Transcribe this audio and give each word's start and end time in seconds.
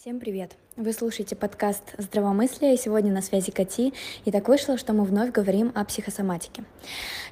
Всем 0.00 0.18
привет! 0.18 0.56
Вы 0.80 0.94
слушаете 0.94 1.36
подкаст 1.36 1.82
«Здравомыслие», 1.98 2.74
и 2.74 2.78
сегодня 2.78 3.12
на 3.12 3.20
связи 3.20 3.50
Кати, 3.50 3.92
и 4.24 4.30
так 4.30 4.48
вышло, 4.48 4.78
что 4.78 4.94
мы 4.94 5.04
вновь 5.04 5.30
говорим 5.30 5.72
о 5.74 5.84
психосоматике. 5.84 6.64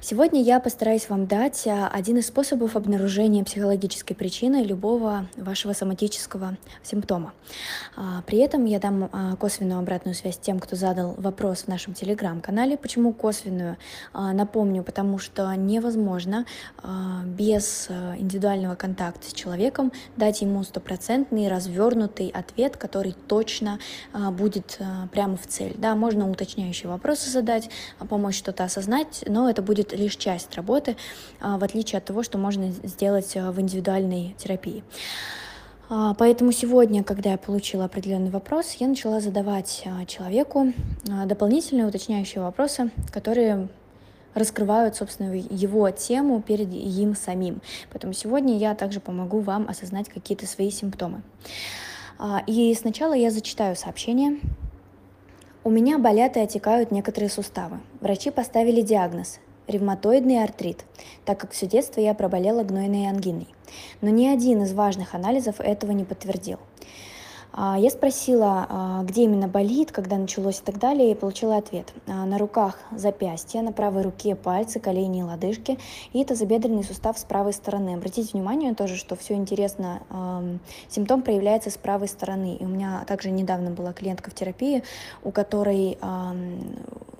Сегодня 0.01 0.43
я 0.43 0.59
постараюсь 0.59 1.09
вам 1.09 1.25
дать 1.25 1.65
а, 1.65 1.87
один 1.87 2.17
из 2.17 2.27
способов 2.27 2.75
обнаружения 2.75 3.43
психологической 3.43 4.15
причины 4.15 4.57
любого 4.63 5.25
вашего 5.35 5.73
соматического 5.73 6.57
симптома. 6.83 7.33
А, 7.95 8.21
при 8.27 8.37
этом 8.37 8.65
я 8.65 8.77
дам 8.77 9.09
а, 9.11 9.35
косвенную 9.37 9.79
обратную 9.79 10.13
связь 10.13 10.37
тем, 10.37 10.59
кто 10.59 10.75
задал 10.75 11.15
вопрос 11.17 11.63
в 11.63 11.67
нашем 11.69 11.95
телеграм-канале. 11.95 12.77
Почему 12.77 13.13
косвенную? 13.13 13.77
Напомню, 14.13 14.83
потому 14.83 15.17
что 15.17 15.51
невозможно 15.55 16.45
без 17.25 17.89
индивидуального 17.89 18.75
контакта 18.75 19.27
с 19.27 19.33
человеком 19.33 19.91
дать 20.17 20.41
ему 20.41 20.63
стопроцентный 20.63 21.47
развернутый 21.47 22.27
ответ, 22.27 22.58
который 22.67 23.15
точно 23.27 23.79
а, 24.11 24.31
будет 24.31 24.77
а, 24.79 25.07
прямо 25.07 25.37
в 25.37 25.47
цель. 25.47 25.75
Да, 25.77 25.95
можно 25.95 26.29
уточняющие 26.29 26.89
вопросы 26.89 27.29
задать, 27.29 27.69
а, 27.99 28.05
помочь 28.05 28.37
что-то 28.37 28.63
осознать, 28.63 29.23
но 29.27 29.49
это 29.49 29.61
будет 29.61 29.93
лишь 29.93 30.15
часть 30.15 30.55
работы, 30.55 30.97
в 31.39 31.63
отличие 31.63 31.99
от 31.99 32.05
того, 32.05 32.23
что 32.23 32.37
можно 32.37 32.71
сделать 32.71 33.35
в 33.35 33.59
индивидуальной 33.59 34.35
терапии. 34.37 34.83
Поэтому 35.89 36.51
сегодня, 36.51 37.03
когда 37.03 37.31
я 37.31 37.37
получила 37.37 37.85
определенный 37.85 38.29
вопрос, 38.29 38.73
я 38.79 38.87
начала 38.87 39.19
задавать 39.21 39.87
человеку 40.07 40.73
дополнительные 41.25 41.87
уточняющие 41.87 42.43
вопросы, 42.43 42.91
которые 43.11 43.69
раскрывают, 44.33 44.95
собственно, 44.95 45.33
его 45.33 45.89
тему 45.91 46.41
перед 46.41 46.71
им 46.71 47.15
самим. 47.15 47.61
Поэтому 47.91 48.13
сегодня 48.13 48.57
я 48.57 48.75
также 48.75 48.99
помогу 48.99 49.39
вам 49.39 49.67
осознать 49.67 50.09
какие-то 50.09 50.47
свои 50.47 50.71
симптомы. 50.71 51.21
А, 52.21 52.43
и 52.45 52.73
сначала 52.75 53.13
я 53.13 53.31
зачитаю 53.31 53.77
сообщение. 53.77 54.39
У 55.63 55.69
меня 55.69 55.97
болят 55.97 56.35
и 56.35 56.41
отекают 56.41 56.91
некоторые 56.91 57.29
суставы. 57.29 57.79
Врачи 58.01 58.29
поставили 58.29 58.81
диагноз– 58.81 59.39
ревматоидный 59.67 60.43
артрит, 60.43 60.83
так 61.23 61.39
как 61.39 61.51
все 61.51 61.65
детство 61.65 62.01
я 62.01 62.13
проболела 62.13 62.63
гнойной 62.63 63.07
ангиной. 63.07 63.47
Но 64.01 64.09
ни 64.09 64.27
один 64.27 64.63
из 64.63 64.73
важных 64.73 65.15
анализов 65.15 65.61
этого 65.61 65.91
не 65.91 66.03
подтвердил. 66.03 66.59
А, 67.61 67.77
я 67.77 67.89
спросила, 67.89 68.65
а, 68.69 69.03
где 69.03 69.25
именно 69.25 69.49
болит, 69.49 69.91
когда 69.91 70.17
началось 70.17 70.59
и 70.59 70.63
так 70.63 70.79
далее, 70.79 71.11
и 71.11 71.13
получила 71.15 71.57
ответ. 71.57 71.93
А, 72.07 72.25
на 72.25 72.37
руках 72.37 72.79
запястья, 72.91 73.61
на 73.61 73.73
правой 73.73 74.03
руке 74.03 74.33
пальцы, 74.35 74.79
колени 74.79 75.19
и 75.19 75.23
лодыжки, 75.23 75.77
и 76.13 76.23
тазобедренный 76.23 76.85
сустав 76.85 77.19
с 77.19 77.25
правой 77.25 77.51
стороны. 77.51 77.95
Обратите 77.95 78.29
внимание 78.31 78.73
тоже, 78.75 78.95
что 78.95 79.17
все 79.17 79.33
интересно, 79.33 80.01
симптом 80.87 81.21
проявляется 81.21 81.69
с 81.69 81.77
правой 81.77 82.07
стороны. 82.07 82.55
И 82.55 82.63
у 82.63 82.69
меня 82.69 83.03
также 83.05 83.29
недавно 83.29 83.71
была 83.71 83.91
клиентка 83.91 84.31
в 84.31 84.33
терапии, 84.33 84.83
у 85.23 85.31
которой 85.31 85.97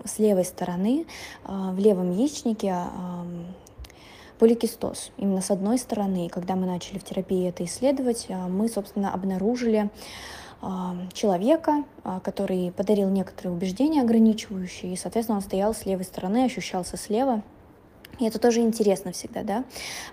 с 0.05 0.19
левой 0.19 0.45
стороны, 0.45 1.05
в 1.43 1.77
левом 1.77 2.11
яичнике 2.11 2.75
поликистоз. 4.39 5.11
Именно 5.17 5.41
с 5.41 5.51
одной 5.51 5.77
стороны, 5.77 6.29
когда 6.29 6.55
мы 6.55 6.65
начали 6.65 6.97
в 6.97 7.03
терапии 7.03 7.47
это 7.47 7.63
исследовать, 7.65 8.25
а, 8.29 8.47
мы, 8.47 8.69
собственно, 8.69 9.13
обнаружили 9.13 9.89
а, 10.61 10.95
человека, 11.13 11.83
а, 12.03 12.19
который 12.21 12.71
подарил 12.71 13.09
некоторые 13.09 13.53
убеждения 13.53 14.01
ограничивающие, 14.01 14.93
и, 14.93 14.97
соответственно, 14.97 15.37
он 15.37 15.43
стоял 15.43 15.73
с 15.75 15.85
левой 15.85 16.05
стороны, 16.05 16.45
ощущался 16.45 16.97
слева, 16.97 17.43
и 18.19 18.25
это 18.25 18.37
тоже 18.39 18.59
интересно 18.59 19.11
всегда, 19.11 19.43
да. 19.43 19.63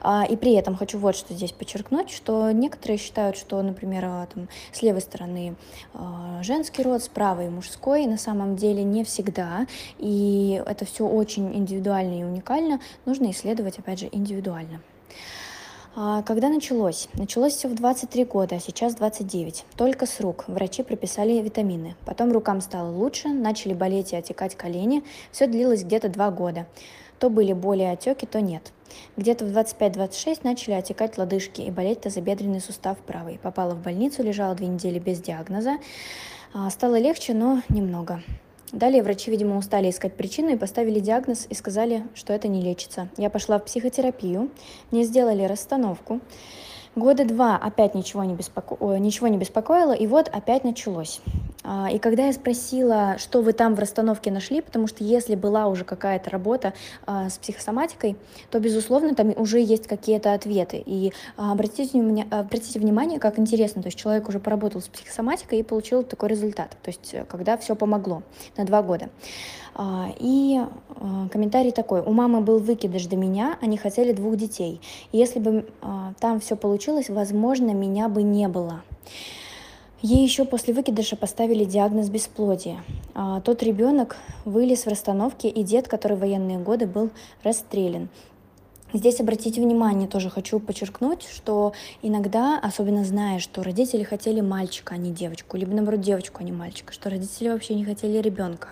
А, 0.00 0.24
и 0.28 0.36
при 0.36 0.52
этом 0.52 0.76
хочу 0.76 0.98
вот 0.98 1.16
что 1.16 1.34
здесь 1.34 1.52
подчеркнуть, 1.52 2.10
что 2.10 2.50
некоторые 2.52 2.98
считают, 2.98 3.36
что, 3.36 3.60
например, 3.62 4.04
а, 4.04 4.26
там, 4.32 4.48
с 4.72 4.82
левой 4.82 5.00
стороны 5.00 5.56
а, 5.92 6.40
женский 6.42 6.82
род, 6.82 7.02
с 7.02 7.08
правой 7.08 7.50
мужской. 7.50 8.06
На 8.06 8.18
самом 8.18 8.56
деле 8.56 8.84
не 8.84 9.04
всегда. 9.04 9.66
И 9.98 10.62
это 10.66 10.84
все 10.84 11.06
очень 11.06 11.54
индивидуально 11.54 12.20
и 12.20 12.24
уникально. 12.24 12.81
Нужно 13.04 13.31
исследовать, 13.31 13.78
опять 13.78 14.00
же, 14.00 14.08
индивидуально. 14.12 14.81
Когда 16.26 16.50
началось? 16.50 17.08
Началось 17.14 17.54
все 17.54 17.69
в 17.69 17.75
23 17.75 18.26
года, 18.26 18.56
а 18.56 18.60
сейчас 18.60 18.97
29. 18.97 19.64
Только 19.76 20.04
с 20.04 20.20
рук. 20.20 20.44
Врачи 20.47 20.82
прописали 20.82 21.41
витамины. 21.41 21.94
Потом 22.04 22.32
рукам 22.32 22.60
стало 22.60 22.91
лучше, 22.91 23.28
начали 23.28 23.72
болеть 23.72 24.12
и 24.12 24.16
отекать 24.16 24.54
колени. 24.56 25.02
Все 25.32 25.47
длилось 25.47 25.84
где-то 25.84 26.10
2 26.10 26.31
года. 26.32 26.66
То 27.19 27.31
были 27.31 27.53
боли 27.53 27.82
и 27.82 27.87
отеки, 27.87 28.27
то 28.27 28.41
нет. 28.41 28.72
Где-то 29.16 29.44
в 29.44 29.49
25-26 29.49 30.41
начали 30.44 30.75
отекать 30.75 31.19
лодыжки 31.19 31.62
и 31.62 31.71
болеть 31.71 32.03
тазобедренный 32.03 32.60
сустав 32.60 32.99
правый. 32.99 33.38
Попала 33.38 33.75
в 33.75 33.82
больницу, 33.82 34.22
лежала 34.22 34.54
две 34.54 34.66
недели 34.66 34.99
без 34.99 35.21
диагноза. 35.21 35.78
А, 36.53 36.71
стало 36.71 36.99
легче, 36.99 37.34
но 37.34 37.62
немного. 37.69 38.22
Далее 38.72 39.03
врачи, 39.03 39.31
видимо, 39.31 39.56
устали 39.56 39.91
искать 39.91 40.15
причину 40.15 40.50
и 40.50 40.56
поставили 40.56 41.00
диагноз 41.00 41.47
и 41.49 41.55
сказали, 41.55 42.05
что 42.15 42.32
это 42.32 42.49
не 42.49 42.60
лечится. 42.60 43.09
Я 43.16 43.31
пошла 43.31 43.59
в 43.59 43.65
психотерапию, 43.65 44.50
мне 44.91 45.05
сделали 45.05 45.44
расстановку. 45.44 46.21
Года 46.97 47.25
два 47.25 47.56
опять 47.56 47.94
ничего 47.94 48.25
не, 48.25 48.34
беспоко... 48.34 48.76
ничего 48.99 49.28
не 49.28 49.38
беспокоило, 49.38 49.93
и 49.93 50.06
вот 50.06 50.28
опять 50.28 50.65
началось. 50.65 51.21
А, 51.66 51.91
и 51.91 51.99
когда 51.99 52.27
я 52.27 52.32
спросила, 52.32 53.16
что 53.19 53.43
вы 53.43 53.53
там 53.53 53.75
в 53.75 53.78
расстановке 53.81 54.31
нашли, 54.31 54.60
потому 54.60 54.87
что 54.87 55.03
если 55.03 55.34
была 55.34 55.66
уже 55.66 55.84
какая-то 55.84 56.31
работа 56.31 56.75
а, 57.06 57.28
с 57.28 57.38
психосоматикой, 57.38 58.16
то, 58.50 58.60
безусловно, 58.60 59.15
там 59.15 59.34
уже 59.37 59.60
есть 59.60 59.88
какие-то 59.88 60.32
ответы. 60.32 60.82
И 60.87 61.12
а, 61.37 61.53
обратите, 61.53 61.99
внимание, 62.78 63.19
как 63.19 63.38
интересно, 63.41 63.82
то 63.82 63.88
есть 63.88 63.99
человек 63.99 64.28
уже 64.28 64.38
поработал 64.38 64.81
с 64.81 64.87
психосоматикой 64.87 65.59
и 65.59 65.62
получил 65.65 66.05
такой 66.05 66.28
результат, 66.28 66.71
то 66.82 66.91
есть 66.91 67.12
э, 67.12 67.25
когда 67.25 67.56
все 67.56 67.75
помогло 67.75 68.22
на 68.56 68.65
два 68.65 68.82
года. 68.82 69.09
И 70.19 70.60
комментарий 71.31 71.71
такой, 71.71 72.00
у 72.00 72.12
мамы 72.12 72.41
был 72.41 72.59
выкидыш 72.59 73.06
до 73.06 73.16
меня, 73.16 73.59
они 73.60 73.76
хотели 73.76 74.12
двух 74.12 74.37
детей. 74.37 74.81
Если 75.12 75.38
бы 75.38 75.66
там 76.19 76.41
все 76.41 76.56
получилось, 76.56 77.10
возможно, 77.10 77.72
меня 77.75 78.09
бы 78.09 78.22
не 78.22 78.49
было. 78.49 78.82
Ей 80.02 80.22
еще 80.22 80.44
после 80.44 80.74
выкидыша 80.74 81.16
поставили 81.16 81.64
диагноз 81.64 82.10
бесплодия. 82.10 82.84
А, 83.14 83.40
тот 83.40 83.62
ребенок 83.62 84.16
вылез 84.44 84.84
в 84.84 84.88
расстановке, 84.88 85.48
и 85.48 85.62
дед, 85.62 85.88
который 85.88 86.16
в 86.16 86.20
военные 86.20 86.58
годы 86.58 86.86
был 86.86 87.10
расстрелян. 87.42 88.08
Здесь 88.92 89.20
обратите 89.20 89.60
внимание, 89.60 90.06
тоже 90.06 90.30
хочу 90.30 90.60
подчеркнуть, 90.60 91.26
что 91.28 91.72
иногда, 92.02 92.58
особенно 92.62 93.04
зная, 93.04 93.40
что 93.40 93.62
родители 93.62 94.04
хотели 94.04 94.40
мальчика, 94.40 94.94
а 94.94 94.96
не 94.96 95.10
девочку, 95.10 95.56
либо 95.56 95.72
наоборот 95.74 96.02
девочку, 96.02 96.38
а 96.40 96.44
не 96.44 96.52
мальчика, 96.52 96.92
что 96.92 97.10
родители 97.10 97.48
вообще 97.48 97.74
не 97.74 97.84
хотели 97.84 98.18
ребенка, 98.18 98.68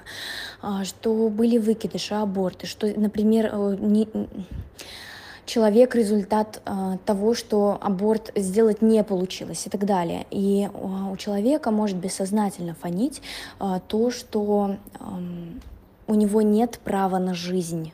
а, 0.62 0.84
что 0.84 1.28
были 1.30 1.58
выкидыши, 1.58 2.14
аборты, 2.14 2.66
что, 2.66 2.86
например, 2.86 3.50
э, 3.52 3.76
не 3.80 4.08
человек 5.46 5.94
результат 5.94 6.62
э, 6.64 6.98
того, 7.04 7.34
что 7.34 7.78
аборт 7.80 8.32
сделать 8.34 8.82
не 8.82 9.02
получилось 9.04 9.66
и 9.66 9.70
так 9.70 9.84
далее. 9.84 10.26
И 10.30 10.68
э, 10.72 11.12
у 11.12 11.16
человека 11.16 11.70
может 11.70 11.96
бессознательно 11.96 12.74
фонить 12.74 13.22
э, 13.60 13.80
то, 13.86 14.10
что 14.10 14.76
э, 14.94 15.04
у 16.06 16.14
него 16.14 16.42
нет 16.42 16.80
права 16.82 17.18
на 17.18 17.34
жизнь. 17.34 17.92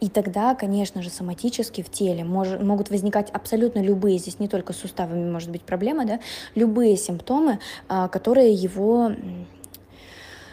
И 0.00 0.08
тогда, 0.08 0.54
конечно 0.54 1.02
же, 1.02 1.10
соматически 1.10 1.82
в 1.82 1.90
теле 1.90 2.24
мож, 2.24 2.48
могут 2.60 2.90
возникать 2.90 3.30
абсолютно 3.30 3.80
любые, 3.80 4.18
здесь 4.18 4.38
не 4.38 4.48
только 4.48 4.72
с 4.72 4.76
суставами 4.76 5.30
может 5.30 5.50
быть 5.50 5.62
проблема, 5.62 6.06
да, 6.06 6.20
любые 6.54 6.96
симптомы, 6.96 7.58
э, 7.88 8.08
которые 8.10 8.52
его 8.52 9.12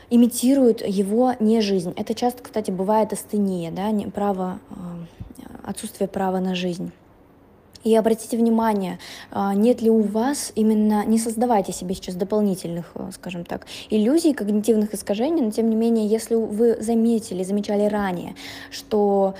имитируют 0.09 0.85
его 0.85 1.33
не 1.39 1.61
жизнь. 1.61 1.93
Это 1.95 2.13
часто, 2.13 2.43
кстати, 2.43 2.71
бывает 2.71 3.11
астения, 3.13 3.71
да, 3.71 3.89
не, 3.91 4.07
право 4.07 4.59
э, 4.69 4.75
отсутствие 5.65 6.07
права 6.07 6.39
на 6.39 6.55
жизнь. 6.55 6.91
И 7.85 7.95
обратите 7.95 8.35
внимание, 8.35 8.97
а, 9.29 9.53
нет 9.53 9.79
ли 9.79 9.91
у 9.91 10.01
вас 10.01 10.51
именно, 10.55 11.05
не 11.05 11.19
создавайте 11.19 11.71
себе 11.71 11.93
сейчас 11.93 12.15
дополнительных, 12.15 12.91
э, 12.95 13.11
скажем 13.13 13.45
так, 13.45 13.67
иллюзий, 13.91 14.33
когнитивных 14.33 14.95
искажений, 14.95 15.43
но 15.43 15.51
тем 15.51 15.69
не 15.69 15.75
менее, 15.75 16.07
если 16.07 16.33
вы 16.33 16.81
заметили, 16.81 17.43
замечали 17.43 17.85
ранее, 17.85 18.33
что 18.71 19.35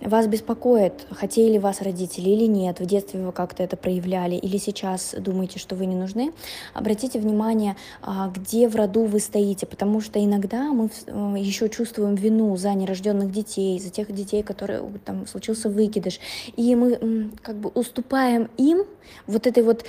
вас 0.00 0.26
беспокоит, 0.26 1.06
хотели 1.10 1.58
вас 1.58 1.82
родители 1.82 2.30
или 2.30 2.46
нет, 2.46 2.80
в 2.80 2.86
детстве 2.86 3.24
вы 3.24 3.32
как-то 3.32 3.62
это 3.62 3.76
проявляли, 3.76 4.34
или 4.34 4.56
сейчас 4.56 5.14
думаете, 5.16 5.58
что 5.58 5.76
вы 5.76 5.86
не 5.86 5.94
нужны, 5.94 6.32
обратите 6.74 7.20
внимание, 7.20 7.76
а, 8.02 8.28
где 8.28 8.68
в 8.68 8.74
роду 8.74 9.04
вы 9.04 9.20
стоите, 9.20 9.66
потому 9.66 10.00
что 10.00 10.22
иногда 10.22 10.72
мы 10.72 10.90
э, 11.06 11.34
еще 11.38 11.68
чувствуем 11.68 12.16
вину 12.16 12.56
за 12.56 12.74
нерожденных 12.74 13.30
детей, 13.30 13.78
за 13.78 13.90
тех 13.90 14.12
детей, 14.12 14.42
которые 14.42 14.82
там 15.04 15.26
случился 15.26 15.68
выкидыш, 15.68 16.18
и 16.56 16.74
мы 16.74 17.30
как 17.42 17.56
бы 17.56 17.70
уступаем 17.70 18.50
им 18.56 18.84
вот 19.26 19.46
этой 19.46 19.62
вот 19.62 19.84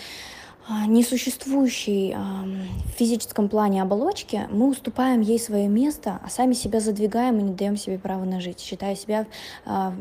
несуществующей 0.88 2.16
в 2.16 2.98
физическом 2.98 3.50
плане 3.50 3.82
оболочки, 3.82 4.48
мы 4.52 4.70
уступаем 4.70 5.22
ей 5.22 5.40
свое 5.40 5.68
место, 5.68 6.20
а 6.24 6.30
сами 6.30 6.54
себя 6.54 6.80
задвигаем 6.80 7.40
и 7.40 7.42
не 7.44 7.54
даем 7.54 7.78
себе 7.78 7.98
право 7.98 8.26
на 8.26 8.40
жить, 8.40 8.60
считая 8.60 8.96
себя 8.96 9.26
а, 9.66 9.94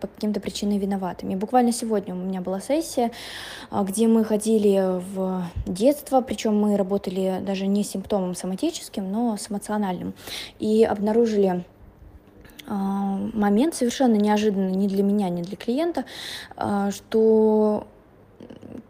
по 0.00 0.06
каким-то 0.06 0.40
причинам 0.40 0.78
виноватыми. 0.78 1.34
Буквально 1.34 1.72
сегодня 1.72 2.14
у 2.14 2.18
меня 2.18 2.40
была 2.40 2.60
сессия, 2.60 3.10
а, 3.70 3.82
где 3.84 4.06
мы 4.06 4.24
ходили 4.24 5.00
в 5.14 5.44
детство, 5.66 6.20
причем 6.20 6.58
мы 6.60 6.76
работали 6.76 7.40
даже 7.44 7.66
не 7.66 7.84
с 7.84 7.90
симптомом 7.90 8.34
соматическим, 8.34 9.10
но 9.10 9.36
с 9.36 9.50
эмоциональным, 9.50 10.14
и 10.58 10.84
обнаружили 10.84 11.64
момент 12.66 13.74
совершенно 13.74 14.14
неожиданный 14.14 14.74
ни 14.74 14.88
для 14.88 15.02
меня, 15.02 15.28
ни 15.28 15.42
для 15.42 15.54
клиента, 15.54 16.06
что 16.90 17.86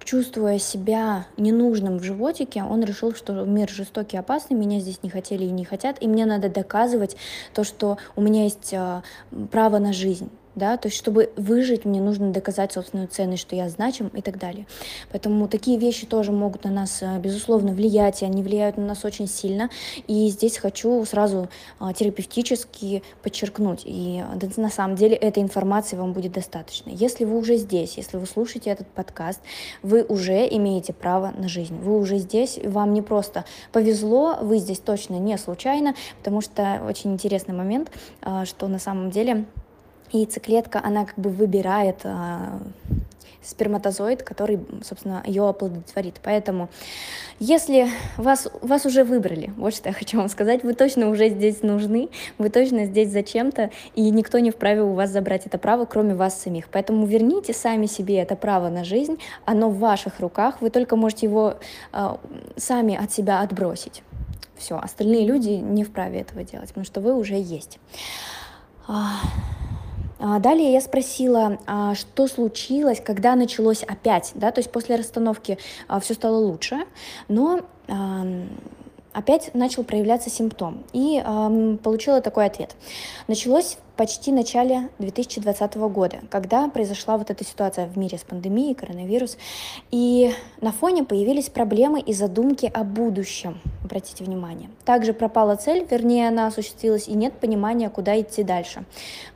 чувствуя 0.03 0.59
себя 0.59 1.27
ненужным 1.37 1.99
в 1.99 2.03
животике, 2.03 2.63
он 2.63 2.85
решил, 2.85 3.15
что 3.15 3.45
мир 3.45 3.69
жестокий 3.69 4.17
и 4.17 4.21
опасный, 4.21 4.57
меня 4.57 4.81
здесь 4.81 5.03
не 5.03 5.11
хотели 5.11 5.45
и 5.45 5.51
не 5.51 5.65
хотят, 5.65 5.97
и 6.01 6.09
мне 6.09 6.27
надо 6.27 6.49
доказывать 6.49 7.17
то, 7.53 7.65
что 7.65 7.99
у 8.17 8.21
меня 8.21 8.45
есть 8.45 8.73
а, 8.75 9.03
право 9.51 9.79
на 9.79 9.93
жизнь 9.93 10.31
да, 10.55 10.77
то 10.77 10.89
есть 10.89 10.99
чтобы 10.99 11.31
выжить, 11.37 11.85
мне 11.85 12.01
нужно 12.01 12.31
доказать 12.31 12.73
собственную 12.73 13.09
ценность, 13.09 13.43
что 13.43 13.57
я 13.57 13.69
значим 13.69 14.09
и 14.09 14.23
так 14.23 14.39
далее. 14.39 14.67
Поэтому 15.11 15.49
такие 15.49 15.79
вещи 15.79 16.07
тоже 16.07 16.33
могут 16.33 16.65
на 16.65 16.71
нас, 16.71 17.03
э, 17.03 17.19
безусловно, 17.19 17.73
влиять, 17.73 18.23
и 18.23 18.25
они 18.25 18.43
влияют 18.43 18.77
на 18.77 18.85
нас 18.85 19.05
очень 19.05 19.27
сильно. 19.27 19.71
И 20.07 20.29
здесь 20.29 20.59
хочу 20.59 21.05
сразу 21.05 21.49
а, 21.79 21.93
терапевтически 21.93 23.03
подчеркнуть, 23.23 23.83
и 23.85 24.23
на 24.57 24.71
самом 24.71 24.97
деле 24.97 25.17
этой 25.17 25.43
информации 25.43 25.97
вам 25.97 26.13
будет 26.13 26.33
достаточно. 26.33 26.91
Если 26.91 27.25
вы 27.25 27.39
уже 27.39 27.57
здесь, 27.57 27.97
если 27.97 28.17
вы 28.17 28.27
слушаете 28.27 28.71
этот 28.71 28.87
подкаст, 28.89 29.41
вы 29.83 30.03
уже 30.03 30.47
имеете 30.49 30.93
право 30.93 31.33
на 31.37 31.49
жизнь, 31.49 31.77
вы 31.79 31.99
уже 31.99 32.19
здесь, 32.19 32.59
вам 32.65 32.93
не 32.93 33.03
просто 33.03 33.45
повезло, 33.73 34.39
вы 34.41 34.59
здесь 34.59 34.79
точно 34.79 35.15
не 35.15 35.37
случайно, 35.39 35.95
потому 36.19 36.41
что 36.41 36.83
очень 36.89 37.13
интересный 37.13 37.55
момент, 37.55 37.91
а, 38.23 38.45
что 38.45 38.69
на 38.69 38.79
самом 38.79 39.11
деле 39.11 39.47
яйцеклетка, 40.19 40.81
она 40.83 41.05
как 41.05 41.19
бы 41.19 41.31
выбирает 41.31 42.01
а, 42.05 42.61
сперматозоид, 43.45 44.23
который, 44.23 44.61
собственно, 44.83 45.23
ее 45.27 45.47
оплодотворит. 45.49 46.21
Поэтому, 46.23 46.69
если 47.39 47.89
вас, 48.17 48.49
вас 48.63 48.87
уже 48.87 49.05
выбрали, 49.05 49.53
вот 49.57 49.75
что 49.75 49.91
я 49.91 49.95
хочу 49.95 50.17
вам 50.19 50.29
сказать, 50.29 50.63
вы 50.65 50.75
точно 50.75 51.11
уже 51.11 51.29
здесь 51.29 51.63
нужны, 51.63 52.09
вы 52.39 52.49
точно 52.49 52.87
здесь 52.87 53.11
зачем-то, 53.11 53.71
и 53.95 54.11
никто 54.11 54.39
не 54.39 54.51
вправе 54.51 54.83
у 54.83 54.95
вас 54.95 55.11
забрать 55.11 55.47
это 55.47 55.59
право, 55.59 55.85
кроме 55.85 56.15
вас 56.15 56.41
самих. 56.41 56.69
Поэтому 56.69 57.07
верните 57.07 57.53
сами 57.53 57.87
себе 57.87 58.19
это 58.19 58.37
право 58.37 58.69
на 58.69 58.85
жизнь, 58.85 59.19
оно 59.45 59.69
в 59.69 59.79
ваших 59.79 60.21
руках, 60.21 60.61
вы 60.61 60.71
только 60.71 60.97
можете 60.97 61.27
его 61.27 61.57
э, 61.93 62.17
сами 62.57 62.97
от 62.97 63.13
себя 63.13 63.41
отбросить. 63.41 64.03
Все, 64.57 64.77
остальные 64.79 65.27
люди 65.27 65.51
не 65.51 65.85
вправе 65.85 66.21
этого 66.21 66.45
делать, 66.45 66.69
потому 66.69 66.87
что 66.87 67.01
вы 67.01 67.15
уже 67.15 67.35
есть. 67.35 67.79
А, 70.19 70.39
далее 70.39 70.73
я 70.73 70.81
спросила, 70.81 71.59
а, 71.67 71.95
что 71.95 72.27
случилось, 72.27 73.01
когда 73.01 73.35
началось 73.35 73.83
опять, 73.83 74.33
да, 74.35 74.51
то 74.51 74.61
есть 74.61 74.71
после 74.71 74.97
расстановки 74.97 75.59
а, 75.89 76.01
все 76.01 76.15
стало 76.15 76.39
лучше, 76.39 76.85
но 77.29 77.61
опять 79.13 79.55
начал 79.55 79.85
проявляться 79.85 80.31
симптом. 80.31 80.85
И 80.95 81.23
получила 81.83 82.23
такой 82.23 82.47
ответ. 82.47 82.75
Началось 83.29 83.77
почти 83.97 84.33
начале 84.33 84.89
2020 84.99 85.77
года, 85.77 86.19
когда 86.31 86.69
произошла 86.69 87.17
вот 87.17 87.31
эта 87.31 87.45
ситуация 87.45 87.87
в 87.87 87.97
мире 87.97 88.19
с 88.19 88.23
пандемией, 88.23 88.75
коронавирус, 88.75 89.37
и 89.91 90.33
на 90.61 90.73
фоне 90.73 91.05
появились 91.05 91.49
проблемы 91.49 92.01
и 92.01 92.13
задумки 92.13 92.71
о 92.73 92.85
будущем, 92.85 93.61
обратите 93.83 94.25
внимание. 94.25 94.71
Также 94.85 95.13
пропала 95.13 95.57
цель, 95.57 95.87
вернее, 95.89 96.29
она 96.29 96.49
осуществилась, 96.49 97.09
и 97.09 97.15
нет 97.15 97.35
понимания, 97.35 97.89
куда 97.89 98.21
идти 98.21 98.43
дальше. 98.43 98.85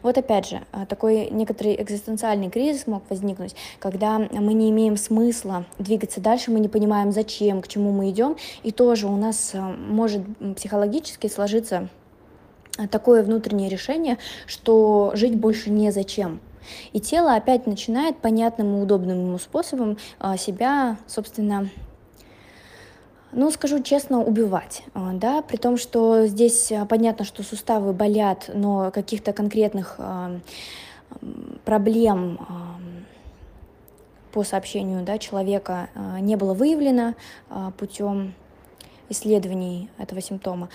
Вот 0.02 0.18
опять 0.18 0.48
же, 0.48 0.62
а, 0.72 0.86
такой 0.86 1.28
некоторый 1.30 1.80
экзистенциальный 1.80 2.50
кризис 2.50 2.86
мог 2.86 3.02
возникнуть, 3.08 3.54
когда 3.78 4.18
мы 4.18 4.54
не 4.54 4.70
имеем 4.70 4.96
смысла 4.96 5.66
двигаться 5.78 6.20
дальше, 6.20 6.50
мы 6.50 6.60
не 6.60 6.68
понимаем, 6.68 7.12
зачем, 7.12 7.62
к 7.62 7.68
чему 7.68 7.92
мы 7.92 8.10
идем, 8.10 8.36
и 8.62 8.72
тоже 8.72 9.06
у 9.06 9.16
нас 9.16 9.52
а, 9.54 9.60
может 9.60 10.22
психологически 10.56 11.28
сложиться 11.28 11.88
такое 12.90 13.22
внутреннее 13.22 13.68
решение, 13.68 14.18
что 14.46 15.12
жить 15.14 15.36
больше 15.36 15.70
незачем. 15.70 16.40
И 16.92 17.00
тело 17.00 17.34
опять 17.34 17.66
начинает 17.66 18.18
понятным 18.18 18.78
и 18.78 18.82
удобным 18.82 19.26
ему 19.26 19.38
способом 19.38 19.98
а, 20.18 20.36
себя, 20.36 20.98
собственно, 21.06 21.70
ну, 23.32 23.50
скажу 23.50 23.82
честно, 23.82 24.22
убивать, 24.22 24.82
а, 24.94 25.12
да, 25.12 25.42
при 25.42 25.56
том, 25.56 25.76
что 25.76 26.26
здесь 26.26 26.72
а, 26.72 26.86
понятно, 26.86 27.24
что 27.24 27.42
суставы 27.42 27.92
болят, 27.92 28.50
но 28.52 28.90
каких-то 28.90 29.32
конкретных 29.32 29.98
проблем 31.64 32.38
по 34.30 34.44
сообщению 34.44 35.04
да, 35.04 35.16
человека 35.16 35.88
не 36.20 36.36
было 36.36 36.52
выявлено 36.52 37.14
путем 37.78 38.34
исследований 39.08 39.88
этого 39.96 40.20
симптома. 40.20 40.68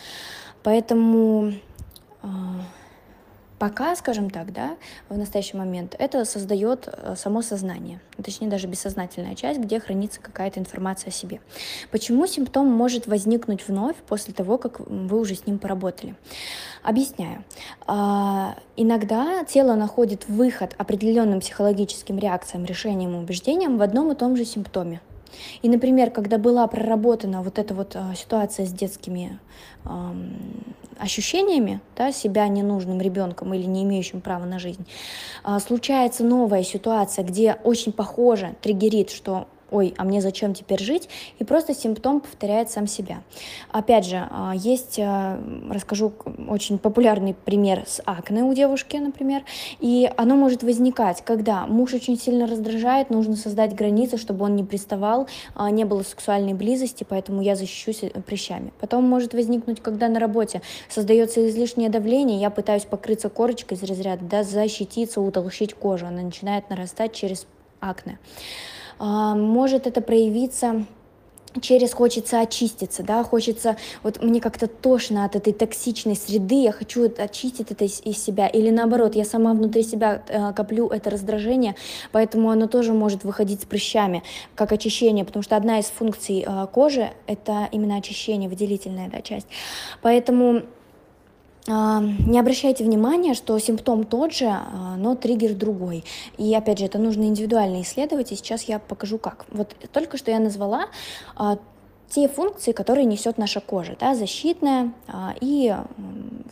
Поэтому 0.63 1.53
пока, 3.63 3.95
скажем 3.95 4.29
так, 4.29 4.51
да, 4.51 4.75
в 5.07 5.17
настоящий 5.17 5.55
момент 5.55 5.95
это 5.97 6.25
создает 6.25 6.89
э, 6.91 7.15
само 7.15 7.41
сознание, 7.41 8.01
точнее 8.21 8.49
даже 8.49 8.67
бессознательная 8.67 9.35
часть, 9.35 9.57
где 9.57 9.79
хранится 9.79 10.19
какая-то 10.19 10.59
информация 10.59 11.11
о 11.11 11.13
себе. 11.13 11.39
Почему 11.89 12.27
симптом 12.27 12.67
может 12.67 13.07
возникнуть 13.07 13.65
вновь 13.65 13.95
после 13.95 14.33
того, 14.33 14.57
как 14.57 14.81
вы 14.81 15.17
уже 15.17 15.35
с 15.35 15.47
ним 15.47 15.59
поработали? 15.59 16.15
Объясняю. 16.83 17.45
А, 17.87 18.57
иногда 18.75 19.45
тело 19.45 19.75
находит 19.75 20.27
выход 20.27 20.75
определенным 20.77 21.39
психологическим 21.39 22.19
реакциям, 22.19 22.65
решениям 22.65 23.15
и 23.15 23.19
убеждениям 23.19 23.77
в 23.77 23.81
одном 23.81 24.11
и 24.11 24.15
том 24.15 24.35
же 24.35 24.43
симптоме. 24.43 24.99
И, 25.61 25.69
например, 25.69 26.11
когда 26.11 26.37
была 26.37 26.67
проработана 26.67 27.41
вот 27.41 27.57
эта 27.57 27.73
вот 27.73 27.95
а, 27.95 28.13
ситуация 28.13 28.65
с 28.65 28.73
детскими 28.73 29.39
э, 29.85 29.89
ощущениями, 30.99 31.79
да, 31.95 32.11
себя 32.11 32.47
ненужным 32.47 33.01
ребенком 33.01 33.53
или 33.53 33.63
не 33.63 33.83
имеющим 33.83 34.21
права 34.21 34.45
на 34.45 34.59
жизнь, 34.59 34.85
э, 35.43 35.59
случается 35.59 36.23
новая 36.23 36.63
ситуация, 36.63 37.23
где 37.25 37.57
очень 37.63 37.91
похоже 37.91 38.55
триггерит, 38.61 39.11
что 39.11 39.47
ой, 39.73 39.93
а 39.97 40.03
мне 40.03 40.21
зачем 40.21 40.53
теперь 40.53 40.81
жить, 40.81 41.09
и 41.39 41.43
просто 41.43 41.73
симптом 41.73 42.21
повторяет 42.21 42.69
сам 42.69 42.87
себя. 42.87 43.23
Опять 43.71 44.05
же, 44.05 44.27
а, 44.29 44.53
есть, 44.55 44.99
а, 44.99 45.39
расскажу 45.69 46.13
очень 46.47 46.77
популярный 46.77 47.33
пример 47.33 47.83
с 47.87 48.01
акне 48.05 48.43
у 48.43 48.53
девушки, 48.53 48.97
например, 48.97 49.43
и 49.79 50.09
оно 50.15 50.35
может 50.35 50.63
возникать, 50.63 51.23
когда 51.25 51.65
муж 51.65 51.93
очень 51.93 52.17
сильно 52.17 52.47
раздражает, 52.47 53.09
нужно 53.09 53.35
создать 53.35 53.75
границы, 53.75 54.17
чтобы 54.17 54.45
он 54.45 54.55
не 54.55 54.63
приставал, 54.63 55.27
а, 55.55 55.69
не 55.71 55.85
было 55.85 56.03
сексуальной 56.03 56.53
близости, 56.53 57.05
поэтому 57.07 57.41
я 57.41 57.55
защищусь 57.55 58.03
э, 58.03 58.09
прыщами. 58.21 58.71
Потом 58.79 59.03
может 59.03 59.33
возникнуть, 59.33 59.81
когда 59.81 60.07
на 60.07 60.19
работе 60.19 60.61
создается 60.89 61.47
излишнее 61.49 61.89
давление, 61.89 62.39
я 62.39 62.49
пытаюсь 62.49 62.83
покрыться 62.83 63.29
корочкой 63.29 63.77
из 63.77 63.83
разряда, 63.83 64.23
да, 64.23 64.43
защититься, 64.43 65.21
утолщить 65.21 65.73
кожу, 65.73 66.05
она 66.05 66.21
начинает 66.21 66.69
нарастать 66.69 67.13
через 67.13 67.47
акне. 67.79 68.19
А, 68.99 69.35
может 69.35 69.87
это 69.87 70.01
проявиться 70.01 70.85
через 71.61 71.93
хочется 71.93 72.41
очиститься, 72.41 73.03
да, 73.03 73.23
хочется, 73.23 73.77
вот 74.01 74.21
мне 74.21 74.41
как-то 74.41 74.67
тошно 74.67 75.25
от 75.25 75.35
этой 75.35 75.53
токсичной 75.53 76.15
среды, 76.15 76.63
я 76.63 76.71
хочу 76.71 77.11
очистить 77.17 77.71
это 77.71 77.85
из, 77.85 78.01
из 78.03 78.23
себя, 78.23 78.47
или 78.47 78.69
наоборот, 78.69 79.15
я 79.15 79.25
сама 79.25 79.53
внутри 79.53 79.83
себя 79.83 80.23
э, 80.27 80.53
коплю 80.53 80.87
это 80.87 81.09
раздражение, 81.09 81.75
поэтому 82.11 82.49
оно 82.49 82.67
тоже 82.67 82.93
может 82.93 83.23
выходить 83.23 83.61
с 83.61 83.65
прыщами, 83.65 84.23
как 84.55 84.71
очищение, 84.71 85.25
потому 85.25 85.43
что 85.43 85.55
одна 85.55 85.79
из 85.79 85.85
функций 85.85 86.45
э, 86.45 86.67
кожи— 86.71 87.11
это 87.27 87.69
именно 87.71 87.97
очищение, 87.97 88.49
выделительная 88.49 89.09
да, 89.09 89.21
часть, 89.21 89.47
поэтому 90.01 90.63
не 91.65 92.39
обращайте 92.39 92.83
внимания, 92.83 93.33
что 93.33 93.57
симптом 93.57 94.03
тот 94.03 94.33
же, 94.33 94.47
а, 94.47 94.95
но 94.97 95.15
триггер 95.15 95.53
другой. 95.53 96.03
И 96.37 96.53
опять 96.53 96.79
же, 96.79 96.85
это 96.85 96.99
нужно 96.99 97.23
индивидуально 97.23 97.81
исследовать, 97.81 98.31
и 98.31 98.35
сейчас 98.35 98.63
я 98.63 98.79
покажу 98.79 99.17
как. 99.17 99.45
Вот 99.49 99.73
только 99.93 100.17
что 100.17 100.29
я 100.31 100.39
назвала 100.39 100.87
а, 101.35 101.57
те 102.09 102.27
функции, 102.27 102.73
которые 102.73 103.05
несет 103.05 103.37
наша 103.37 103.61
кожа, 103.61 103.95
да, 103.99 104.13
защитная 104.13 104.91
и 105.41 105.75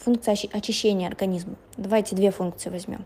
функция 0.03 0.35
очищения 0.53 1.07
организма. 1.07 1.55
Давайте 1.77 2.15
две 2.15 2.31
функции 2.31 2.69
возьмем. 2.69 3.05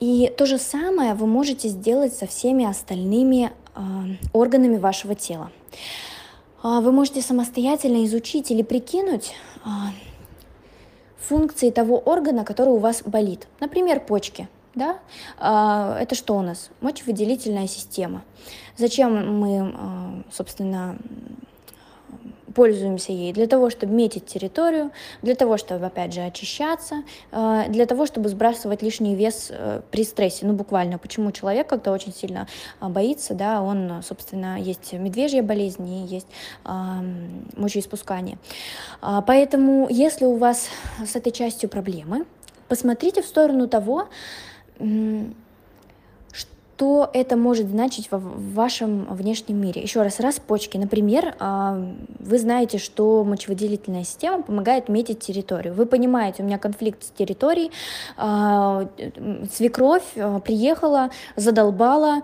И 0.00 0.32
то 0.36 0.46
же 0.46 0.58
самое 0.58 1.14
вы 1.14 1.26
можете 1.26 1.68
сделать 1.68 2.12
со 2.14 2.26
всеми 2.26 2.64
остальными 2.64 3.52
органами 4.32 4.78
вашего 4.78 5.14
тела. 5.14 5.52
Вы 6.64 6.90
можете 6.90 7.22
самостоятельно 7.22 8.04
изучить 8.04 8.50
или 8.50 8.62
прикинуть, 8.62 9.34
функции 11.20 11.70
того 11.70 11.98
органа, 11.98 12.44
который 12.44 12.70
у 12.70 12.78
вас 12.78 13.02
болит. 13.04 13.46
Например, 13.60 14.00
почки. 14.00 14.48
да, 14.74 14.98
это 15.38 16.14
что 16.14 16.36
у 16.36 16.42
нас? 16.42 16.70
Мочевыделительная 16.80 17.66
система. 17.66 18.22
Зачем 18.76 19.38
мы, 19.38 20.24
собственно, 20.30 20.96
пользуемся 22.54 23.12
ей 23.12 23.32
для 23.32 23.46
того, 23.46 23.70
чтобы 23.70 23.94
метить 23.94 24.26
территорию, 24.26 24.90
для 25.22 25.34
того, 25.34 25.56
чтобы, 25.56 25.86
опять 25.86 26.12
же, 26.12 26.20
очищаться, 26.20 27.02
э, 27.32 27.64
для 27.68 27.86
того, 27.86 28.06
чтобы 28.06 28.28
сбрасывать 28.28 28.82
лишний 28.82 29.14
вес 29.14 29.48
э, 29.50 29.82
при 29.90 30.04
стрессе. 30.04 30.46
Ну, 30.46 30.52
буквально, 30.54 30.98
почему 30.98 31.32
человек, 31.32 31.66
когда 31.66 31.92
очень 31.92 32.12
сильно 32.12 32.48
э, 32.80 32.88
боится, 32.88 33.34
да, 33.34 33.62
он, 33.62 34.02
собственно, 34.02 34.60
есть 34.60 34.92
медвежья 34.92 35.42
болезнь 35.42 35.86
и 35.88 36.06
есть 36.06 36.26
мочеиспускание. 37.56 38.38
А, 39.00 39.22
поэтому, 39.22 39.88
если 39.90 40.24
у 40.24 40.36
вас 40.36 40.68
с 41.04 41.16
этой 41.16 41.32
частью 41.32 41.68
проблемы, 41.68 42.26
посмотрите 42.68 43.22
в 43.22 43.26
сторону 43.26 43.68
того, 43.68 44.08
что 46.80 47.10
это 47.12 47.36
может 47.36 47.68
значить 47.68 48.08
в 48.10 48.54
вашем 48.54 49.04
внешнем 49.14 49.60
мире. 49.60 49.82
Еще 49.82 50.00
раз, 50.00 50.18
раз 50.18 50.40
почки. 50.40 50.78
Например, 50.78 51.34
а, 51.38 51.78
вы 52.18 52.38
знаете, 52.38 52.78
что 52.78 53.22
мочевыделительная 53.22 54.04
система 54.04 54.40
помогает 54.40 54.88
метить 54.88 55.20
территорию. 55.20 55.74
Вы 55.74 55.84
понимаете, 55.84 56.42
у 56.42 56.46
меня 56.46 56.56
конфликт 56.56 57.04
с 57.04 57.10
территорией, 57.10 57.70
а, 58.16 58.88
свекровь 59.52 60.04
а, 60.16 60.40
приехала, 60.40 61.10
задолбала 61.36 62.22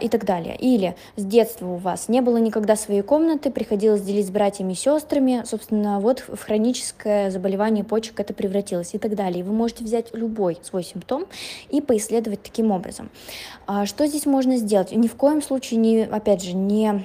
и 0.00 0.08
так 0.08 0.24
далее. 0.24 0.56
Или 0.56 0.96
с 1.14 1.24
детства 1.24 1.68
у 1.68 1.76
вас 1.76 2.08
не 2.08 2.22
было 2.22 2.38
никогда 2.38 2.74
своей 2.74 3.02
комнаты, 3.02 3.52
приходилось 3.52 4.02
делить 4.02 4.26
с 4.26 4.30
братьями 4.30 4.72
и 4.72 4.74
сестрами, 4.74 5.44
собственно, 5.46 6.00
вот 6.00 6.24
в 6.26 6.42
хроническое 6.42 7.30
заболевание 7.30 7.84
почек 7.84 8.18
это 8.18 8.34
превратилось 8.34 8.94
и 8.94 8.98
так 8.98 9.14
далее. 9.14 9.44
Вы 9.44 9.52
можете 9.52 9.84
взять 9.84 10.12
любой 10.12 10.58
свой 10.62 10.82
симптом 10.82 11.26
и 11.70 11.80
поисследовать 11.80 12.42
таким 12.42 12.72
образом. 12.72 13.08
Что 13.92 14.06
здесь 14.06 14.24
можно 14.24 14.56
сделать? 14.56 14.90
Ни 14.92 15.06
в 15.06 15.16
коем 15.16 15.42
случае, 15.42 15.78
не, 15.78 16.04
опять 16.04 16.42
же, 16.42 16.54
не 16.54 17.04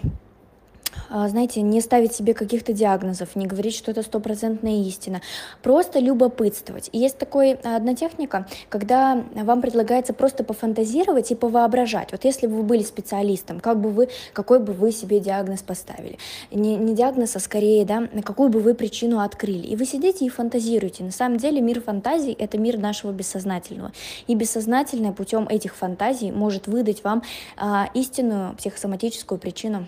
знаете, 1.10 1.62
не 1.62 1.82
ставить 1.82 2.14
себе 2.14 2.34
каких-то 2.34 2.74
диагнозов, 2.74 3.36
не 3.36 3.48
говорить, 3.48 3.76
что 3.76 3.92
это 3.92 4.04
стопроцентная 4.04 4.84
истина, 4.84 5.22
просто 5.62 6.00
любопытствовать. 6.00 6.90
И 6.92 7.00
есть 7.00 7.18
такой 7.18 7.54
одна 7.54 7.96
техника, 7.96 8.48
когда 8.70 9.24
вам 9.34 9.62
предлагается 9.62 10.14
просто 10.14 10.44
пофантазировать 10.44 11.32
и 11.32 11.36
повоображать. 11.36 12.12
Вот 12.12 12.24
если 12.24 12.48
бы 12.48 12.58
вы 12.58 12.64
были 12.64 12.84
специалистом, 12.84 13.60
как 13.60 13.80
бы 13.80 13.90
вы, 13.90 14.10
какой 14.34 14.60
бы 14.60 14.74
вы 14.74 14.92
себе 14.92 15.20
диагноз 15.20 15.62
поставили? 15.62 16.18
Не, 16.52 16.76
не 16.76 16.96
диагноз, 16.96 17.36
а 17.36 17.40
скорее, 17.40 17.86
да, 17.86 18.08
какую 18.24 18.50
бы 18.50 18.60
вы 18.60 18.74
причину 18.74 19.20
открыли. 19.20 19.68
И 19.68 19.76
вы 19.76 19.86
сидите 19.86 20.26
и 20.26 20.30
фантазируете. 20.30 21.04
На 21.04 21.12
самом 21.12 21.38
деле 21.38 21.62
мир 21.62 21.82
фантазий— 21.82 22.36
это 22.40 22.58
мир 22.58 22.78
нашего 22.78 23.12
бессознательного. 23.12 23.92
И 24.28 24.36
бессознательное 24.36 25.12
путем 25.12 25.48
этих 25.48 25.76
фантазий 25.76 26.32
может 26.32 26.68
выдать 26.68 27.04
вам 27.04 27.24
а, 27.58 27.90
истинную 27.94 28.56
психосоматическую 28.56 29.40
причину 29.40 29.88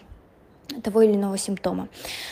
того 0.83 1.01
или 1.01 1.13
иного 1.13 1.37
симптома. 1.37 1.87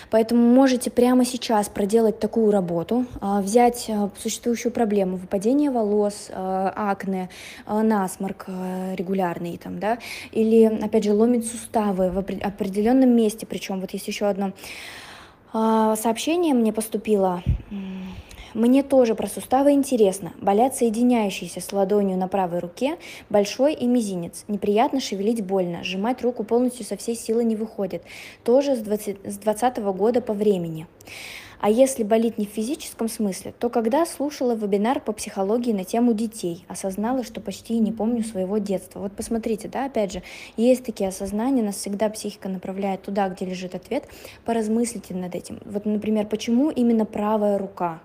Поэтому 0.09 0.41
можете 0.41 0.89
прямо 0.89 1.25
сейчас 1.25 1.69
проделать 1.69 2.19
такую 2.19 2.51
работу, 2.51 3.05
а, 3.19 3.41
взять 3.41 3.89
а, 3.89 4.09
существующую 4.17 4.71
проблему 4.71 5.17
выпадение 5.17 5.71
волос, 5.71 6.29
а, 6.31 6.73
акне, 6.75 7.29
насморк 7.67 8.45
регулярный, 8.95 9.57
там, 9.57 9.79
да, 9.79 9.99
или, 10.31 10.65
опять 10.65 11.03
же, 11.03 11.13
ломить 11.13 11.49
суставы 11.49 12.09
в 12.11 12.17
определенном 12.19 13.09
месте, 13.15 13.45
причем 13.45 13.79
вот 13.81 13.91
есть 13.91 14.07
еще 14.07 14.25
одно 14.27 14.53
сообщение 15.53 16.53
мне 16.53 16.73
поступило 16.73 17.41
мне 18.57 18.81
тоже 18.81 19.13
про 19.13 19.27
суставы 19.27 19.73
интересно. 19.73 20.33
Болят 20.41 20.75
соединяющиеся 20.75 21.61
с 21.61 21.71
ладонью 21.71 22.17
на 22.17 22.27
правой 22.27 22.57
руке, 22.57 22.97
большой 23.29 23.75
и 23.75 23.85
мизинец. 23.85 24.45
Неприятно 24.47 24.99
шевелить 24.99 25.45
больно, 25.45 25.83
сжимать 25.83 26.23
руку 26.23 26.43
полностью 26.43 26.83
со 26.83 26.97
всей 26.97 27.15
силы 27.15 27.43
не 27.43 27.55
выходит. 27.55 28.01
Тоже 28.43 28.75
с 28.75 28.79
20, 28.79 29.19
с 29.25 29.37
20 29.37 29.77
года 29.77 30.21
по 30.21 30.33
времени. 30.33 30.87
А 31.59 31.69
если 31.69 32.01
болит 32.01 32.39
не 32.39 32.47
в 32.47 32.49
физическом 32.49 33.09
смысле, 33.09 33.53
то 33.59 33.69
когда 33.69 34.07
слушала 34.07 34.55
вебинар 34.55 35.01
по 35.01 35.11
психологии 35.11 35.71
на 35.71 35.83
тему 35.83 36.15
детей, 36.15 36.65
осознала, 36.67 37.23
что 37.23 37.41
почти 37.41 37.77
не 37.77 37.91
помню 37.91 38.23
своего 38.23 38.57
детства. 38.57 39.01
Вот 39.01 39.11
посмотрите, 39.11 39.67
да, 39.67 39.85
опять 39.85 40.13
же, 40.13 40.23
есть 40.55 40.83
такие 40.83 41.09
осознания, 41.09 41.61
нас 41.61 41.75
всегда 41.75 42.09
психика 42.09 42.49
направляет 42.49 43.03
туда, 43.03 43.29
где 43.29 43.45
лежит 43.45 43.75
ответ, 43.75 44.05
поразмыслите 44.45 45.13
над 45.13 45.35
этим. 45.35 45.59
Вот, 45.65 45.85
например, 45.85 46.25
почему 46.25 46.71
именно 46.71 47.05
правая 47.05 47.59
рука? 47.59 48.01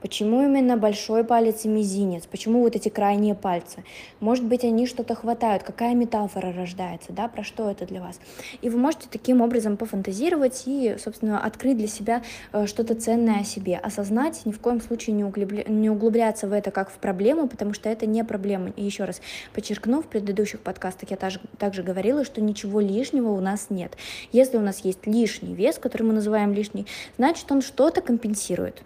Почему 0.00 0.42
именно 0.42 0.76
большой 0.76 1.24
палец 1.24 1.64
и 1.64 1.68
мизинец? 1.68 2.26
Почему 2.26 2.62
вот 2.62 2.76
эти 2.76 2.88
крайние 2.88 3.34
пальцы? 3.34 3.84
Может 4.20 4.44
быть, 4.44 4.64
они 4.64 4.86
что-то 4.86 5.14
хватают? 5.14 5.62
Какая 5.62 5.94
метафора 5.94 6.52
рождается? 6.52 7.12
Да? 7.12 7.28
Про 7.28 7.42
что 7.42 7.70
это 7.70 7.84
для 7.86 8.00
вас? 8.00 8.20
И 8.62 8.70
вы 8.70 8.78
можете 8.78 9.06
таким 9.10 9.40
образом 9.40 9.76
пофантазировать 9.76 10.62
и, 10.66 10.96
собственно, 10.98 11.40
открыть 11.40 11.78
для 11.78 11.88
себя 11.88 12.22
э, 12.52 12.66
что-то 12.66 12.94
ценное 12.94 13.40
о 13.40 13.44
себе. 13.44 13.76
Осознать, 13.76 14.42
ни 14.44 14.52
в 14.52 14.60
коем 14.60 14.80
случае 14.80 15.16
не, 15.16 15.24
углубля... 15.24 15.64
не 15.66 15.90
углубляться 15.90 16.46
в 16.46 16.52
это 16.52 16.70
как 16.70 16.90
в 16.90 16.98
проблему, 16.98 17.48
потому 17.48 17.72
что 17.74 17.88
это 17.88 18.06
не 18.06 18.24
проблема. 18.24 18.70
И 18.76 18.84
еще 18.84 19.04
раз 19.04 19.20
подчеркну, 19.52 20.02
в 20.02 20.06
предыдущих 20.06 20.60
подкастах 20.60 21.10
я 21.10 21.16
также, 21.16 21.40
также 21.58 21.82
говорила, 21.82 22.24
что 22.24 22.40
ничего 22.40 22.80
лишнего 22.80 23.30
у 23.30 23.40
нас 23.40 23.66
нет. 23.70 23.96
Если 24.32 24.56
у 24.56 24.60
нас 24.60 24.84
есть 24.84 25.06
лишний 25.06 25.54
вес, 25.54 25.78
который 25.78 26.02
мы 26.02 26.12
называем 26.12 26.52
лишний, 26.52 26.86
значит, 27.16 27.50
он 27.50 27.62
что-то 27.62 28.00
компенсирует 28.00 28.82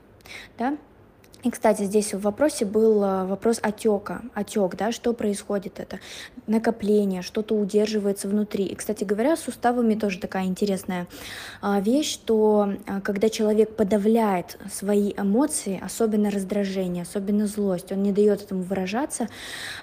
да, 0.58 0.76
и, 1.42 1.50
кстати, 1.50 1.82
здесь 1.82 2.14
в 2.14 2.20
вопросе 2.20 2.64
был 2.64 3.02
э, 3.02 3.24
вопрос 3.24 3.58
отека, 3.62 4.22
отек, 4.32 4.76
да, 4.76 4.92
что 4.92 5.12
происходит 5.12 5.80
это, 5.80 5.98
накопление, 6.46 7.22
что-то 7.22 7.54
удерживается 7.54 8.28
внутри. 8.28 8.64
И, 8.66 8.74
кстати 8.74 9.04
говоря, 9.04 9.36
с 9.36 9.40
суставами 9.40 9.94
тоже 9.94 10.18
такая 10.18 10.44
интересная 10.44 11.06
а, 11.60 11.80
вещь, 11.80 12.12
что 12.12 12.74
а, 12.86 13.00
когда 13.00 13.28
человек 13.28 13.74
подавляет 13.76 14.58
свои 14.72 15.12
эмоции, 15.16 15.80
особенно 15.82 16.30
раздражение, 16.30 17.02
особенно 17.02 17.46
злость, 17.46 17.92
он 17.92 18.02
не 18.02 18.12
дает 18.12 18.42
этому 18.42 18.62
выражаться, 18.62 19.28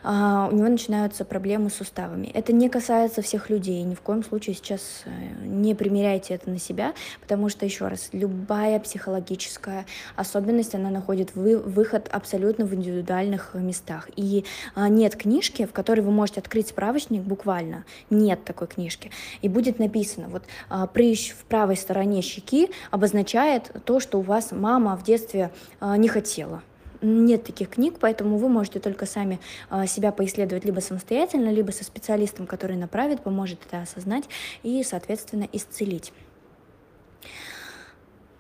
а, 0.03 0.49
у 0.51 0.55
него 0.55 0.67
начинаются 0.67 1.25
проблемы 1.25 1.69
с 1.69 1.75
суставами. 1.75 2.27
Это 2.27 2.53
не 2.53 2.69
касается 2.69 3.21
всех 3.21 3.49
людей, 3.49 3.81
ни 3.83 3.95
в 3.95 4.01
коем 4.01 4.23
случае 4.23 4.55
сейчас 4.55 5.03
э, 5.05 5.09
не 5.45 5.75
примеряйте 5.75 6.33
это 6.35 6.49
на 6.49 6.59
себя, 6.59 6.93
потому 7.21 7.49
что, 7.49 7.65
еще 7.65 7.87
раз, 7.87 8.09
любая 8.11 8.79
психологическая 8.79 9.85
особенность, 10.15 10.75
она 10.75 10.89
находит 10.89 11.35
в 11.35 11.48
вы, 11.49 11.59
выход 11.59 12.07
абсолютно 12.11 12.65
в 12.65 12.73
индивидуальных 12.73 13.51
местах. 13.53 14.09
И 14.15 14.45
а, 14.75 14.89
нет 14.89 15.15
книжки, 15.15 15.65
в 15.65 15.71
которой 15.71 16.01
вы 16.01 16.11
можете 16.11 16.39
открыть 16.39 16.69
справочник 16.69 17.21
буквально. 17.21 17.85
Нет 18.09 18.43
такой 18.43 18.67
книжки. 18.67 19.11
И 19.41 19.49
будет 19.49 19.79
написано, 19.79 20.27
вот 20.29 20.43
а, 20.69 20.87
прыщ 20.87 21.31
в 21.31 21.45
правой 21.45 21.75
стороне 21.75 22.21
щеки 22.21 22.69
обозначает 22.91 23.71
то, 23.85 23.99
что 23.99 24.19
у 24.19 24.21
вас 24.21 24.51
мама 24.51 24.95
в 24.95 25.03
детстве 25.03 25.51
а, 25.79 25.97
не 25.97 26.07
хотела. 26.07 26.61
Нет 27.01 27.45
таких 27.45 27.69
книг, 27.69 27.95
поэтому 27.97 28.37
вы 28.37 28.49
можете 28.49 28.81
только 28.81 29.05
сами 29.05 29.39
себя 29.87 30.11
поисследовать 30.11 30.65
либо 30.65 30.81
самостоятельно, 30.81 31.49
либо 31.49 31.71
со 31.71 31.85
специалистом, 31.85 32.45
который 32.45 32.75
направит, 32.75 33.21
поможет 33.21 33.59
это 33.65 33.83
осознать 33.83 34.25
и, 34.63 34.83
соответственно, 34.83 35.47
исцелить. 35.53 36.11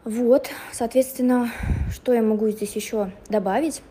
Вот, 0.05 0.49
соответственно, 0.71 1.51
что 1.91 2.13
я 2.13 2.21
могу 2.21 2.49
здесь 2.49 2.75
еще 2.75 3.11
добавить? 3.29 3.81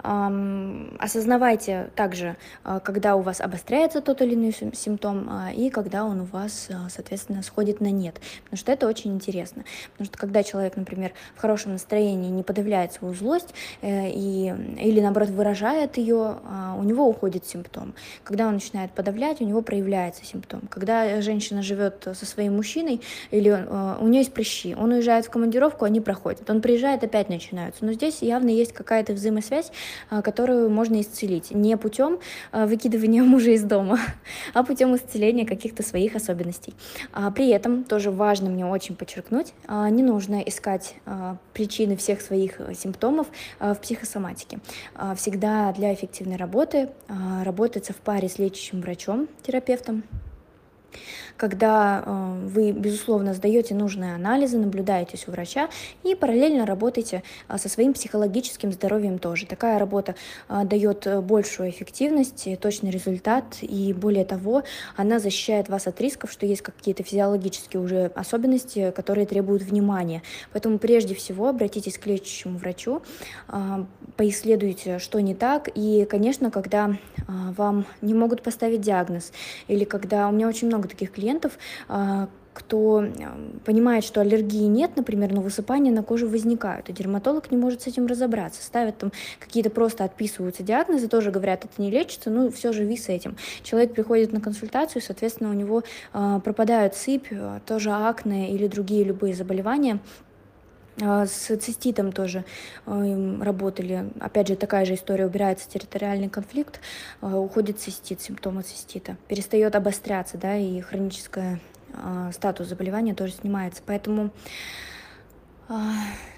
Осознавайте 0.00 1.90
также, 1.96 2.36
а, 2.62 2.78
когда 2.80 3.16
у 3.16 3.20
вас 3.20 3.40
обостряется 3.40 4.00
тот 4.00 4.22
или 4.22 4.34
иной 4.34 4.54
симптом, 4.74 5.28
а, 5.28 5.52
и 5.52 5.70
когда 5.70 6.04
он 6.04 6.20
у 6.20 6.24
вас, 6.24 6.68
а, 6.70 6.88
соответственно, 6.88 7.42
сходит 7.42 7.80
на 7.80 7.90
нет. 7.90 8.20
Потому 8.44 8.58
что 8.58 8.72
это 8.72 8.86
очень 8.86 9.14
интересно. 9.14 9.64
Потому 9.92 10.06
что 10.06 10.18
когда 10.18 10.42
человек, 10.42 10.76
например, 10.76 11.12
в 11.34 11.40
хорошем 11.40 11.72
настроении 11.72 12.30
не 12.30 12.42
подавляет 12.42 12.92
свою 12.92 13.14
злость 13.14 13.54
э, 13.82 14.10
и, 14.10 14.54
или, 14.80 15.00
наоборот, 15.00 15.30
выражает 15.30 15.96
ее, 15.96 16.36
у 16.78 16.82
него 16.82 17.08
уходит 17.08 17.46
симптом. 17.46 17.94
Когда 18.24 18.46
он 18.46 18.54
начинает 18.54 18.92
подавлять, 18.92 19.40
у 19.40 19.44
него 19.44 19.62
проявляется 19.62 20.24
симптом. 20.24 20.62
Когда 20.70 21.20
женщина 21.20 21.62
живет 21.62 22.06
со 22.12 22.26
своим 22.26 22.56
мужчиной, 22.56 23.00
или 23.30 23.50
у 23.50 24.06
нее 24.06 24.20
есть 24.20 24.32
прыщи, 24.32 24.74
он 24.74 24.92
уезжает 24.92 25.26
в 25.26 25.30
командировку, 25.30 25.84
они 25.84 26.00
проходят. 26.00 26.48
Он 26.48 26.60
приезжает, 26.60 27.02
опять 27.02 27.28
начинаются. 27.28 27.84
Но 27.84 27.92
здесь 27.92 28.22
явно 28.22 28.50
есть 28.50 28.72
какая-то 28.72 29.12
взаимосвязь, 29.12 29.72
которую 30.22 30.70
можно 30.70 31.00
исцелить 31.00 31.50
не 31.50 31.76
путем 31.76 32.18
а, 32.52 32.66
выкидывания 32.66 33.22
мужа 33.24 33.50
из 33.50 33.62
дома, 33.62 33.98
а 34.54 34.62
путем 34.64 34.94
исцеления 34.96 35.46
каких-то 35.46 35.82
своих 35.82 36.16
особенностей. 36.16 36.74
А, 37.12 37.30
при 37.30 37.48
этом 37.48 37.84
тоже 37.84 38.10
важно 38.10 38.50
мне 38.50 38.66
очень 38.66 38.96
подчеркнуть, 38.96 39.52
не 39.68 40.02
нужно 40.02 40.40
искать 40.40 40.94
причины 41.52 41.96
всех 41.96 42.20
своих 42.20 42.60
симптомов 42.74 43.26
в 43.58 43.74
психосоматике. 43.76 44.60
Всегда 45.16 45.72
для 45.72 45.92
эффективной 45.94 46.36
работы 46.36 46.90
работается 47.44 47.92
в 47.92 47.96
паре 47.96 48.28
с 48.28 48.38
лечащим 48.38 48.80
врачом, 48.80 49.28
терапевтом, 49.42 50.04
когда 51.38 52.02
э, 52.04 52.46
вы, 52.48 52.72
безусловно, 52.72 53.32
сдаете 53.32 53.74
нужные 53.74 54.14
анализы, 54.14 54.58
наблюдаетесь 54.58 55.26
у 55.28 55.30
врача 55.30 55.70
и 56.02 56.14
параллельно 56.14 56.66
работаете 56.66 57.22
э, 57.48 57.56
со 57.56 57.68
своим 57.68 57.94
психологическим 57.94 58.72
здоровьем 58.72 59.18
тоже. 59.18 59.46
Такая 59.46 59.78
работа 59.78 60.16
э, 60.48 60.64
дает 60.64 61.06
большую 61.24 61.70
эффективность, 61.70 62.48
точный 62.60 62.90
результат, 62.90 63.58
и 63.62 63.92
более 63.92 64.24
того, 64.24 64.64
она 64.96 65.20
защищает 65.20 65.68
вас 65.68 65.86
от 65.86 66.00
рисков, 66.00 66.32
что 66.32 66.44
есть 66.44 66.62
какие-то 66.62 67.04
физиологические 67.04 67.80
уже 67.80 68.06
особенности, 68.16 68.92
которые 68.94 69.26
требуют 69.26 69.62
внимания. 69.62 70.22
Поэтому 70.52 70.78
прежде 70.78 71.14
всего 71.14 71.48
обратитесь 71.48 71.98
к 71.98 72.06
лечащему 72.06 72.58
врачу, 72.58 73.02
поисследуйте, 74.16 74.98
что 74.98 75.20
не 75.20 75.34
так, 75.34 75.68
и, 75.74 76.04
конечно, 76.04 76.50
когда 76.50 76.96
вам 77.28 77.86
не 78.00 78.14
могут 78.14 78.42
поставить 78.42 78.80
диагноз, 78.80 79.32
или 79.68 79.84
когда 79.84 80.28
у 80.28 80.32
меня 80.32 80.48
очень 80.48 80.66
много 80.66 80.88
таких 80.88 81.12
клиентов, 81.12 81.27
а, 81.88 82.28
кто 82.58 83.04
понимает, 83.64 84.02
что 84.02 84.20
аллергии 84.20 84.64
нет, 84.64 84.96
например, 84.96 85.32
но 85.32 85.40
высыпания 85.40 85.92
на 85.92 86.02
коже 86.02 86.26
возникают, 86.26 86.88
и 86.88 86.92
дерматолог 86.92 87.50
не 87.52 87.56
может 87.56 87.82
с 87.82 87.86
этим 87.86 88.06
разобраться, 88.06 88.62
ставят 88.62 88.98
там 88.98 89.12
какие-то 89.38 89.70
просто 89.70 90.02
отписываются 90.04 90.64
диагнозы, 90.64 91.08
тоже 91.08 91.30
говорят, 91.30 91.64
это 91.64 91.80
не 91.80 91.90
лечится, 91.90 92.30
ну 92.30 92.50
все, 92.50 92.72
живи 92.72 92.96
с 92.96 93.08
этим. 93.08 93.36
Человек 93.62 93.92
приходит 93.92 94.32
на 94.32 94.40
консультацию, 94.40 95.02
соответственно, 95.02 95.50
у 95.50 95.54
него 95.54 95.84
э, 96.12 96.40
пропадают 96.44 96.96
сыпь, 96.96 97.28
а, 97.30 97.60
тоже 97.64 97.90
акне 97.90 98.52
или 98.52 98.66
другие 98.66 99.04
любые 99.04 99.34
заболевания, 99.34 100.00
с 101.00 101.56
циститом 101.56 102.12
тоже 102.12 102.44
работали. 102.86 104.10
Опять 104.20 104.48
же, 104.48 104.56
такая 104.56 104.84
же 104.84 104.94
история. 104.94 105.26
Убирается 105.26 105.68
территориальный 105.68 106.28
конфликт, 106.28 106.80
уходит 107.20 107.78
цистит, 107.78 108.20
симптомы 108.20 108.62
цистита. 108.62 109.16
Перестает 109.28 109.76
обостряться, 109.76 110.38
да, 110.38 110.56
и 110.56 110.80
хроническая 110.80 111.60
статус 112.32 112.68
заболевания 112.68 113.14
тоже 113.14 113.32
снимается. 113.32 113.82
Поэтому 113.86 114.30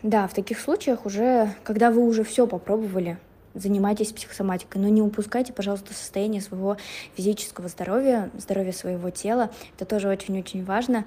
да, 0.02 0.26
в 0.26 0.34
таких 0.34 0.60
случаях 0.60 1.06
уже, 1.06 1.54
когда 1.64 1.90
вы 1.90 2.06
уже 2.06 2.24
все 2.24 2.46
попробовали, 2.46 3.18
занимайтесь 3.54 4.12
психосоматикой, 4.12 4.80
но 4.80 4.88
не 4.88 5.02
упускайте, 5.02 5.52
пожалуйста, 5.52 5.92
состояние 5.94 6.40
своего 6.40 6.76
физического 7.16 7.68
здоровья, 7.68 8.30
здоровья 8.36 8.72
своего 8.72 9.10
тела. 9.10 9.50
Это 9.76 9.84
тоже 9.84 10.08
очень-очень 10.08 10.64
важно 10.64 11.04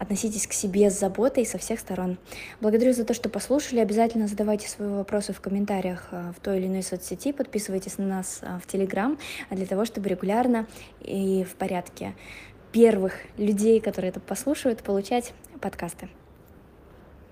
относитесь 0.00 0.46
к 0.46 0.52
себе 0.52 0.90
с 0.90 0.98
заботой 0.98 1.46
со 1.46 1.58
всех 1.58 1.78
сторон. 1.78 2.18
Благодарю 2.60 2.92
за 2.94 3.04
то, 3.04 3.14
что 3.14 3.28
послушали. 3.28 3.80
Обязательно 3.80 4.26
задавайте 4.26 4.66
свои 4.66 4.88
вопросы 4.88 5.32
в 5.32 5.40
комментариях 5.40 6.08
э, 6.10 6.32
в 6.36 6.40
той 6.40 6.58
или 6.58 6.66
иной 6.66 6.82
соцсети. 6.82 7.32
Подписывайтесь 7.32 7.98
на 7.98 8.06
нас 8.06 8.40
э, 8.40 8.58
в 8.64 8.66
Телеграм 8.66 9.18
для 9.50 9.66
того, 9.66 9.84
чтобы 9.84 10.08
регулярно 10.08 10.66
и 11.02 11.44
в 11.44 11.54
порядке 11.54 12.14
первых 12.72 13.14
людей, 13.36 13.78
которые 13.80 14.08
это 14.08 14.20
послушают, 14.20 14.82
получать 14.82 15.34
подкасты. 15.60 16.08